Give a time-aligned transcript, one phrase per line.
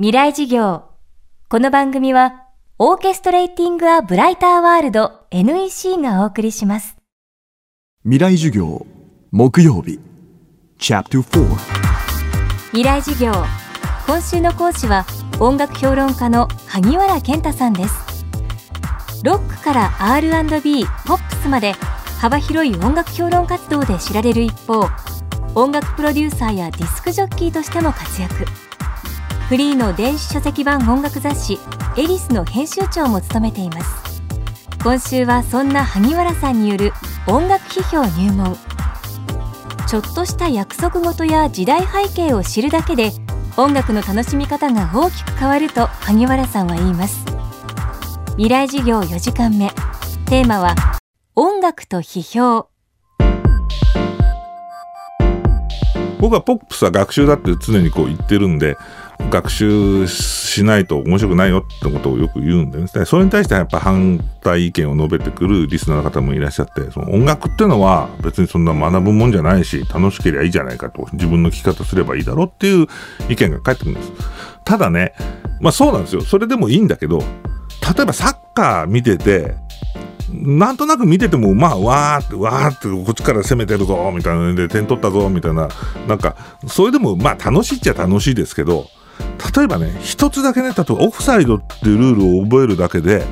[0.00, 0.84] 未来事業。
[1.48, 2.44] この番組は、
[2.78, 6.96] オーケストレーティング・ア・ブライター・ワールド NEC がお送りします。
[8.04, 8.86] 未来授業
[9.32, 9.98] 木曜日
[10.78, 11.56] チャプター
[12.66, 13.32] 未来事業。
[14.06, 15.04] 今週の講師は、
[15.40, 18.24] 音楽評論家の萩原健太さんです。
[19.24, 21.72] ロックから R&B、ポップスまで
[22.20, 24.88] 幅広い音楽評論活動で知られる一方、
[25.56, 28.44] 音楽プロデューサーやディスクジョッキーとしても活躍。
[29.48, 31.58] フリーの電子書籍版音楽雑誌
[31.96, 34.22] エリスの編集長も務めています。
[34.82, 36.92] 今週はそんな萩原さんによる
[37.26, 38.58] 音楽批評入門。
[39.88, 43.10] ちょっとした約束事や時代背景を知るだけで
[43.56, 47.24] 音楽の楽しみ方が大きく変わると萩原さんは言います。
[48.32, 49.70] 未来事業4時間目。
[50.26, 50.74] テーマは
[51.34, 52.68] 音楽と批評。
[56.20, 58.76] 僕はポップスは学習だって常にこう言ってるんで
[59.30, 62.86] 学習しないと面白くないよってことをよく言うんでね。
[63.04, 72.86] それに対してやっぱ反対意見を述べてくるリスナーの方もいらっしゃって、その音楽っていうのは別にそんな学ぶもんじゃないし、楽しければいいじゃないかと、自分の聴き方すればいいだろうっていう
[73.28, 74.12] 意見が返ってくるんです。
[74.64, 75.14] ただね、
[75.60, 76.22] まあそうなんですよ。
[76.22, 79.54] それでもいいんだけど、例えばサッカー見てて、
[80.30, 85.68] なんとなく見てても、まあ、わーって、わーって、こっちから攻めてるぞ、みたいなで、点取ったぞ、みたいな、
[86.06, 88.88] なんか、それでも、まあ、楽しいっちゃ楽しいですけど、
[89.56, 93.24] 例えばね、一つだけね、例えばオフサイドっていうルールを覚えるだけで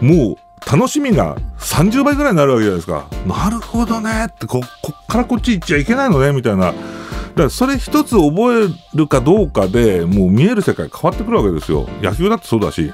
[0.00, 0.36] もう
[0.70, 3.06] 楽しみが30倍ぐらいになるわけじゃないですか。
[3.26, 6.66] なるほどねってこ、こっからこっち行っちゃいけないのねみたいな。
[6.66, 6.74] だか
[7.34, 11.88] らそれ一つ覚えるかどうかでもう見える世界変わってくるわけですよ。
[12.02, 12.92] 野球だってそうだし。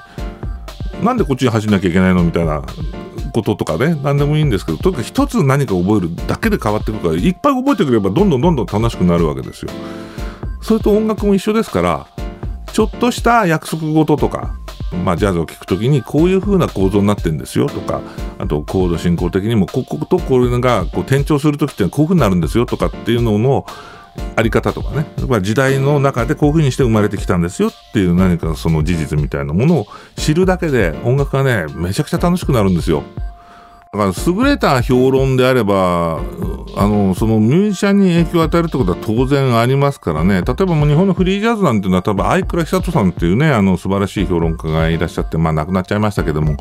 [1.03, 2.23] なんでこっちに走んなきゃいけないの？
[2.23, 2.63] みたいな
[3.33, 9.71] こととかね、何でもいいんですけど、とにかく一つ何か覚えるだけで変わってくるから、いっぱい覚えてくればどんどんどんどん楽しくなるわけですよ。
[10.63, 12.07] それと音楽も一緒ですから、
[12.73, 14.55] ちょっとした約束事とか、
[15.05, 18.03] まあ、ジャズを聴くときにこういう風な構造になってるんですよとか、
[18.39, 23.67] あとコード進行的にもこことこれがこう転調するときってこういう風になるんですよとかっていうのの
[24.35, 29.87] あり方とかね、まあ時代の中でこういう風にして生まれてきたんですよっていう何かその事実みたいなものを
[30.17, 33.03] 知るだけで音楽がね、めちゃくちゃ楽しくなるんですよ。
[33.97, 36.21] だから優れた評論であれば、
[36.77, 40.43] あの、そのミュージシャンに影響を与えるってことは当然ありますからね。
[40.43, 46.57] 例えばもう日本のフリージャズなんていうのは多分相倉久人さんっていうね、あの素晴らしい評論家がいらっしゃって、まあ亡くなっちゃいましたけども、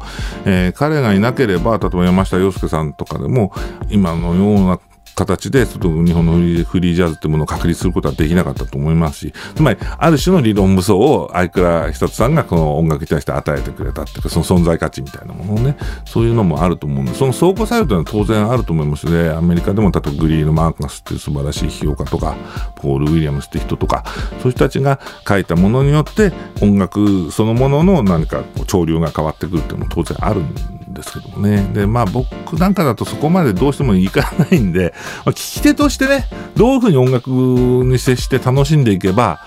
[0.45, 3.51] えー、彼がいなければ、例えば山下洋介さんとかでも、
[3.90, 4.79] 今のような
[5.16, 6.34] 形で、ちょっと日本の
[6.66, 19.30] フリージャズってものを確立することはできなかったと思いますし、つまり、ある種の理論武装を相倉一つさんがこの音楽に対して与えてくれたっていうか、その存在価値みたいなものをね、そういうのもあると思うんで、その相互作用というのは当然あると思いますね。
[19.30, 22.36] アメリカでも例えばグリーのマーカスっていう素晴らしい批評家とか、
[22.75, 24.04] ポール・ウィリアムスって人とか、
[24.42, 31.69] そういう人たちが書いたものによって音楽そのものの何か潮流が変わってくるっていうのも当然あるんでですけどもね。
[31.73, 34.95] で、まあ僕なんかだとそこまでどうしてもいかないんで、
[35.25, 39.39] まあ、聞き手としてね、どういうふうに音楽に接して楽しんでいけば、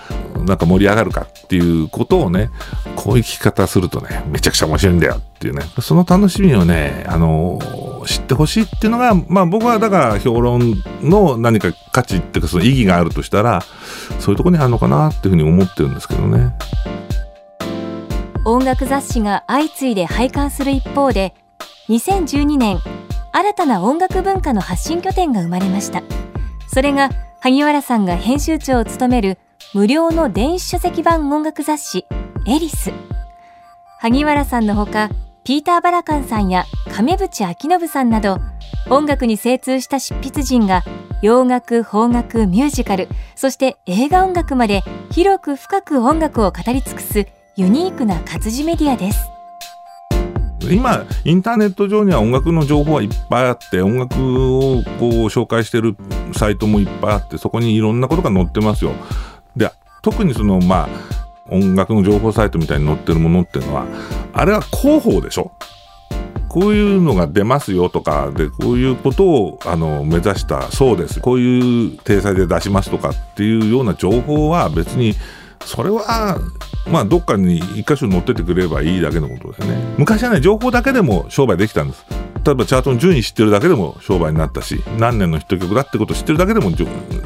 [0.45, 2.49] なんか盛り上がるかっていうことをね、
[2.95, 7.59] こういう聞き方するとね、めちゃくちゃ面白いんだよっていうね、その楽しみをね、あの、
[8.05, 13.61] 知ってほしいっていうのが、まあ僕はだから評論の何か価値っていうかその意義があるとしたら、
[14.19, 16.53] そういうとこにあるのかなっていうふうに思ってるんですけどね。
[18.51, 21.35] 音楽雑誌が相次いで廃刊する一方で
[21.87, 22.79] 2012年
[23.31, 26.01] 新たな音楽文化の発信拠点が生まれました。
[26.67, 27.11] それが
[27.41, 29.37] 萩原さんが編集長を務める
[29.75, 32.07] 無料の電子書籍版音楽雑誌
[32.47, 32.91] エリス。
[33.99, 35.11] 萩原さんのほか
[35.43, 38.39] ピーター・バラカンさんや亀渕明信さんなど
[38.89, 40.81] 音楽に精通した執筆陣が
[41.21, 44.81] 洋楽、邦楽、ミュージカル、そして映画音楽まで
[45.11, 47.27] 広く深く音楽を語り尽くす
[47.59, 49.29] ユニークな活字メディアです。
[50.71, 55.97] 今インターネット上には音楽の情報はいっぱいあって音楽をこう紹介してる
[56.33, 58.93] サイトもいっぱいあってそこにいろんなことが載ってますよ。
[59.57, 59.69] で
[60.01, 60.89] 特にそのまあ
[61.49, 63.85] 音楽の情報サイトみたいに載ってるものっていうのは
[64.31, 65.51] あれは広報でしょ。
[66.47, 71.19] こういうのが出ますよとかでこういうことをあの目指したそうです。
[71.19, 75.13] こういう体裁で出しますとかっていうような情報は別に
[75.65, 76.39] それは
[76.91, 79.95] まあどっかに一箇所載っててくれればいいだけのことだよね。
[79.97, 82.05] 昔はね情報だけでも商売できたんです。
[82.45, 86.71] 例えばチャートの順位知ってるだけでも商売になったし何年のヒット曲だってことを知ってるだけでも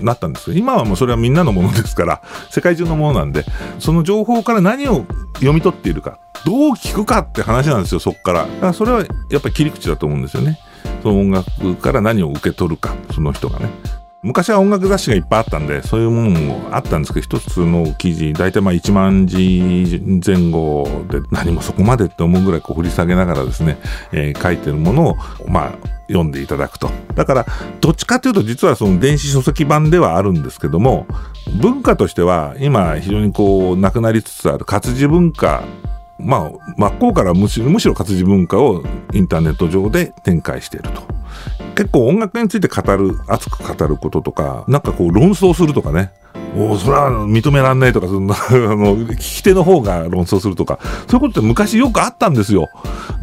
[0.01, 3.45] なったんです今はもうそれはみんなのものですから 世界中のものなんで
[3.79, 5.05] その情報から何を
[5.35, 8.41] 読み取っているかどう聞くかって話なんですよそこから。
[8.41, 10.59] だからそれはやっぱり切り口だと思うんですよね。
[11.01, 13.69] その音楽から何を受け取るかその人がね。
[14.23, 23.77] 昔は音楽雑誌がいっぱいあったんでそういうものもあったんですけど一つの記事大体まあ1万字前後で何もそこまでって思うぐらいこう掘り下げながらですね、
[24.11, 25.15] えー、書いてるものを
[25.47, 25.73] まあ
[26.07, 26.89] 読んでいただくと。
[27.15, 27.45] だから、
[27.79, 31.07] どっちかというと実はその電子書籍版ではあるんですけども、
[31.61, 35.63] 文化としては今非常にこう、なくなりつつある活字文化
[36.19, 38.83] まあ、真っ向からむしむしろ活字文化を
[39.13, 41.12] インターネット上で展開していると。
[41.75, 46.11] 結構音楽について語る、熱く語ることとか、なんかこう論争するとかね。
[46.55, 52.69] おそれは認めらんないとか、そんな、 あの、聞き手の方が論争するとか、そういうことって昔よくあったんですよ。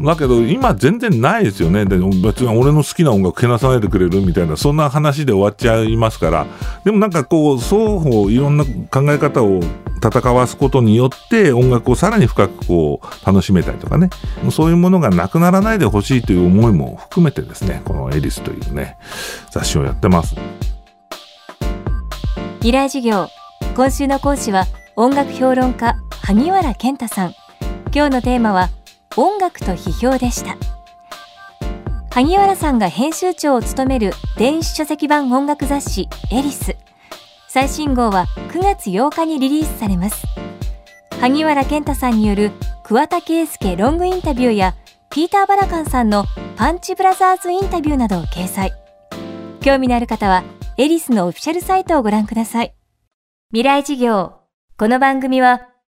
[0.05, 1.85] だけど、今全然ないですよね。
[1.85, 6.47] で、別に俺の好きな音楽けなさないでくれるみたいな、そんな話で終わっちゃいますから。
[6.85, 9.61] でもなんかこう、双方いろんな考え方を
[10.03, 14.09] 戦わすことによって音楽をさらに深くこう楽しめたりとかね
[14.51, 18.97] そういうものがなくならないでほしいという思いも含めてですねこの「エリス」というね
[19.51, 20.35] 雑誌をやってます
[22.61, 23.29] 未来授業
[23.77, 27.35] 今週の講師は音楽評論家萩原健太さん
[27.95, 28.71] 今日のテーマは
[29.21, 30.57] 音楽と批評でした。
[32.11, 36.75] 萩原さんが編集長を務める電子書籍版音楽雑誌エリス。
[37.47, 40.27] 最新号は9月8日にリリースされます。
[41.21, 42.51] 萩原健太さんによる
[42.83, 44.75] 桑田佳祐ロングインタビューや
[45.11, 46.25] ピーター・バラカンさんの
[46.57, 48.73] パンチブラザーズインタビューなどを掲載。
[49.61, 50.45] 興味のある方は
[50.79, 52.75] エリスのオフィシャルサイトをご覧ください。
[53.51, 54.41] 未来事業。
[54.79, 55.69] この番組は